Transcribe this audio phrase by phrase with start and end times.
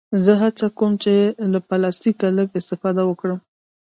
[0.23, 1.13] زه هڅه کوم چې
[1.51, 3.39] له پلاستيکه لږ استفاده وکړم.